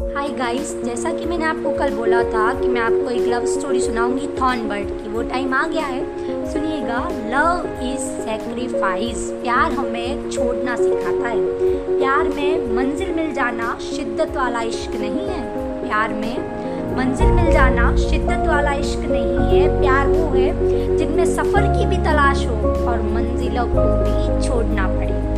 Hi 0.00 0.28
guys 0.28 0.70
जैसा 0.84 1.12
कि 1.12 1.24
मैंने 1.24 1.44
आपको 1.44 1.70
कल 1.70 1.90
बोला 1.90 2.22
था 2.24 2.60
कि 2.60 2.68
मैं 2.68 2.80
आपको 2.80 3.10
एक 3.10 3.26
लव 3.28 3.44
स्टोरी 3.46 3.80
सुनाऊँगी 3.80 4.28
थॉर्न 4.40 4.68
बर्ड 4.68 4.88
की। 4.90 5.08
वो 5.08 5.22
टाइम 5.22 5.54
आ 5.54 5.66
गया 5.66 5.86
है। 5.86 6.52
सुनिएगा 6.52 6.98
लव 7.26 7.66
इज़ 7.82 7.98
सेक्रीफाइस 7.98 9.28
प्यार 9.42 9.72
हमें 9.72 10.30
छोड़ना 10.30 10.76
सिखाता 10.76 11.28
है। 11.28 11.98
प्यार 11.98 12.28
में 12.28 12.76
मंजिल 12.76 13.10
मिल 13.10 13.32
जाना 13.34 13.78
शिद्दत 13.80 14.36
वाला 14.36 14.62
इश्क 14.62 14.90
नहीं 14.90 15.26
है। 15.28 15.42
प्यार 15.84 16.14
में 16.14 16.96
मंजिल 16.96 17.32
मिल 17.32 17.52
जाना 17.52 17.96
शिद्दत 17.96 18.48
वाला 18.48 18.72
इश्क 18.72 18.98
नहीं 18.98 19.60
है। 19.60 19.80
प्यार 19.80 20.06
वो 20.06 20.26
है 20.28 20.96
जिनमें 20.96 21.24
सफ़र 21.24 21.66
की 21.76 21.86
भी 21.86 21.96
तलाश 21.96 22.46
हो 22.46 22.56
और 22.86 23.02
मंजिलों 23.02 23.66
को 23.66 23.84
भी 24.00 24.48
छोड़ना 24.48 24.88
पड़े। 24.88 25.29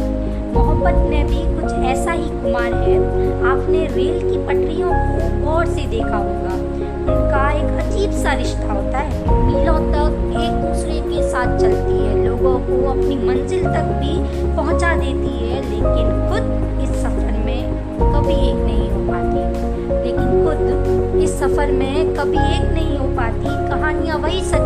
मोहब्बत 0.52 0.94
में 1.10 1.26
भी 1.26 1.42
कुछ 1.56 1.72
ऐसा 1.72 2.12
ही 2.12 2.28
कुमार 2.30 2.72
है। 2.74 2.96
आपने 3.50 3.86
रेल 3.86 4.18
की 4.30 4.38
पटरियों 4.46 4.90
को 4.90 5.44
गौर 5.44 5.66
से 5.66 5.86
देखा 5.86 6.16
होगा। 6.16 6.54
उनका 7.12 7.50
एक 7.50 7.86
अजीब 7.86 8.10
सा 8.12 8.32
रिश्ता 8.32 8.72
होता 8.72 8.98
है। 8.98 9.10
मीलों 9.46 9.78
तक 9.92 10.12
एक 10.42 10.52
दूसरे 10.66 11.00
के 11.00 11.22
साथ 11.30 11.58
चलती 11.58 11.96
है। 11.98 12.26
लोगों 12.26 12.58
को 12.58 12.88
अपनी 12.90 13.16
मंजिल 13.16 13.64
तक 13.64 13.86
भी 14.00 14.14
पहुँचा 14.56 14.94
देती 14.96 15.32
है, 15.38 15.60
लेकिन 15.70 16.06
खुद 16.28 16.44
इस 16.82 17.02
सफ़र 17.02 17.32
में 17.44 17.60
कभी 18.14 18.36
एक 18.48 18.56
नहीं 18.56 18.90
हो 18.90 19.00
पाती। 19.10 19.40
लेकिन 20.04 20.28
खुद 20.44 21.20
इस 21.22 21.38
सफ़र 21.40 21.72
में 21.72 22.14
कभी 22.14 22.38
एक 22.56 22.72
नहीं 22.72 22.98
हो 22.98 23.06
पाती। 23.16 23.68
कहानियाँ 23.70 24.18
वही 24.18 24.40
सच्ची 24.44 24.61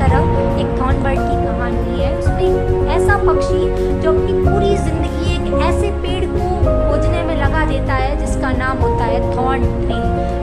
तरह 0.00 0.20
एक 0.60 0.68
थॉर्न 0.80 1.02
बर्ड 1.02 1.18
की 1.20 1.36
कहानी 1.46 2.00
है। 2.00 2.10
उसमें 2.18 2.42
एक 2.42 2.88
ऐसा 2.96 3.16
पक्षी 3.24 3.62
जो 4.02 4.12
अपनी 4.12 4.32
पूरी 4.44 4.76
ज़िंदगी 4.78 5.34
एक 5.34 5.62
ऐसे 5.62 5.90
पेड़ 6.02 6.24
को 6.26 6.48
खोजने 6.88 7.22
में 7.24 7.36
लगा 7.36 7.64
देता 7.66 7.94
है, 7.94 8.12
जिसका 8.20 8.50
नाम 8.58 8.78
होता 8.78 9.04
है 9.04 9.20
थॉर्न 9.36 9.62
ट्री। 9.80 10.00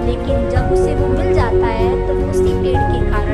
लेकिन 0.07 0.49
जब 0.49 0.73
उसे 0.73 0.91
वो 0.95 1.07
मिल 1.09 1.33
जाता 1.33 1.67
है 1.79 1.89
तो 2.07 2.13
उसी 2.29 2.53
पेड़ 2.61 2.81
के 2.83 2.99
कारण 3.11 3.26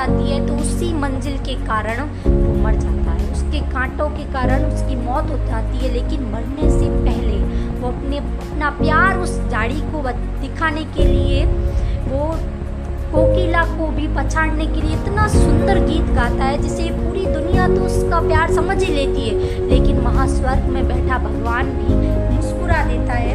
जाती 0.00 0.30
है 0.30 0.46
तो 0.46 0.54
उसी 0.56 0.92
मंजिल 0.98 1.36
के 1.38 1.54
कारण 1.64 1.98
वो 2.26 2.52
मर 2.62 2.74
जाता 2.76 3.10
है। 3.12 3.32
उसके 3.32 3.60
कांटों 3.72 4.08
के 4.10 4.22
कारण 4.32 4.64
उसकी 4.66 4.94
मौत 4.98 5.30
हो 5.30 5.36
जाती 5.38 5.78
है, 5.78 5.92
लेकिन 5.92 6.22
मरने 6.32 6.70
से 6.70 6.88
पहले 7.00 7.38
वो 7.80 7.88
अपने, 7.88 8.16
अपना 8.18 8.70
प्यार 8.78 9.18
उस 9.18 9.38
झाड़ी 9.50 9.80
को 9.92 10.02
दिखाने 10.40 10.84
के 10.94 11.04
लिए, 11.04 11.44
वो 12.06 12.22
कोकिला 13.12 13.62
को 13.68 13.86
भी 13.92 14.06
पछाड़ने 14.16 14.66
के 14.66 14.80
लिए 14.80 14.96
इतना 14.96 15.26
सुंदर 15.28 15.78
गीत 15.86 16.10
गाता 16.16 16.44
है 16.44 16.58
जिसे 16.62 16.88
पूरी 16.92 17.24
दुनिया 17.26 17.66
तो 17.68 17.80
उसका 17.84 18.20
प्यार 18.28 18.52
समझ 18.54 18.82
ही 18.82 18.92
लेती 18.94 19.28
है। 19.28 19.68
लेकिन 19.68 20.00
महास्वर्ग 20.02 20.68
में 20.74 20.82
बैठा 20.88 21.18
भगवान 21.20 21.70
भी 21.78 21.94
मुस्कुरा 22.36 22.84
देता 22.84 23.12
है। 23.14 23.34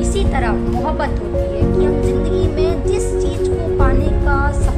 इसी 0.00 0.24
तरह 0.26 0.52
मोहब्बत 0.52 1.20
होती 1.20 1.44
है 1.46 1.62
कि 1.62 1.84
हम 1.84 2.00
ज़िंदगी 2.02 2.46
में 2.54 2.86
जिस 2.86 3.12
चीज़ 3.14 3.50
को 3.50 3.76
पाने 3.78 4.08
का 4.24 4.40
सफ़र 4.52 4.75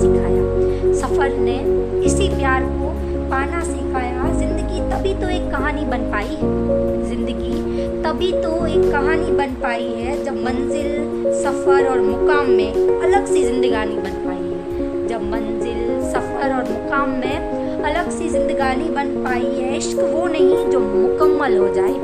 सिखाया। 0.00 0.92
सफ़र 1.00 1.36
ने 1.38 1.58
इसी 2.06 2.28
प्यार 2.28 2.64
को 2.72 2.90
पाना 3.30 3.60
सिखाया। 3.64 4.32
ज़िंदगी 4.34 4.80
तभी 4.90 5.14
तो 5.14 5.28
एक 5.30 5.50
कहानी 5.50 5.84
बन 5.86 6.10
पाई 6.12 6.34
है। 6.34 7.08
ज़िंदगी 7.08 7.56
तभी 8.02 8.32
तो 8.32 8.66
एक 8.66 8.90
कहानी 8.92 9.30
बन 9.32 9.54
पाई 9.62 9.86
है 9.94 10.24
जब 10.24 10.36
मंजिल, 10.44 10.90
सफ़र 11.34 11.86
और 11.86 12.00
मुकाम 12.00 12.50
में 12.50 13.00
अलग 13.02 13.26
सी 13.26 13.44
जिंदगानी 13.44 13.96
बन 13.96 14.14
पाई 14.24 14.36
है। 14.36 15.06
जब 15.08 15.22
मंजिल, 15.30 16.00
सफ़र 16.12 16.54
और 16.54 16.70
मुकाम 16.70 17.10
में 17.20 17.82
अलग 17.84 18.10
सी 18.10 18.28
जिंदगानी 18.28 18.88
बन 18.90 19.14
पाई 19.24 19.44
है, 19.44 19.76
इश्क 19.76 19.98
वो 20.14 20.26
नहीं 20.26 20.64
जो 20.70 20.80
मुकम्मल 20.80 21.56
हो 21.58 21.68
जाए। 21.74 21.94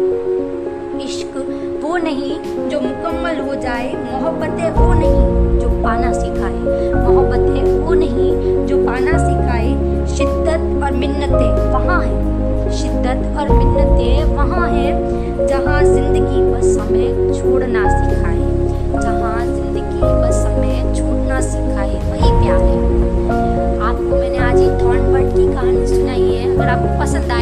इश्क 1.05 1.37
वो 1.83 1.97
नहीं 1.97 2.39
जो 2.69 2.81
मुकम्मल 2.81 3.41
हो 3.41 3.55
जाए, 3.55 3.93
मोहब्बतें 4.05 4.71
वो 4.71 4.93
नहीं 4.95 5.59
जो 5.61 5.69
पाना 5.83 6.13
सिखाए। 6.13 6.84
वहाँ 11.87 12.03
है। 12.03 12.71
शिद्दत 12.73 13.37
और 13.39 13.49
मिन्नतें 13.51 14.35
वहाँ 14.35 14.69
है 14.69 15.47
जहाँ 15.47 15.83
ज़िंदगी 15.85 16.43
बस 16.53 16.77
हमें 16.81 17.33
छोड़ना 17.35 17.83
सिखाए 17.91 18.39
जहाँ 18.95 19.45
ज़िंदगी 19.47 20.01
बस 20.01 20.45
हमें 20.47 20.95
छोड़ना 20.95 21.41
सिखाए 21.43 21.95
वही 22.11 22.31
प्यार 22.41 22.61
है। 22.61 22.79
आपको 23.83 24.17
मैंने 24.17 24.39
आज 24.39 24.59
ही 24.61 24.69
थॉर्न 24.83 25.13
बर्ड 25.13 25.37
की 25.37 25.53
कहानी 25.53 25.87
सुनाई 25.87 26.23
है। 26.23 26.55
अगर 26.55 26.69
आपको 26.69 26.99
पसंद 27.01 27.33